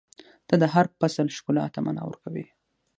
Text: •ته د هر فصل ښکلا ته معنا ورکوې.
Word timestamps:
•ته 0.47 0.55
د 0.61 0.63
هر 0.73 0.85
فصل 0.99 1.27
ښکلا 1.35 1.65
ته 1.73 1.79
معنا 1.85 2.03
ورکوې. 2.05 2.45